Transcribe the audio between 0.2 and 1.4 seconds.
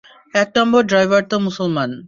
এক number driver তো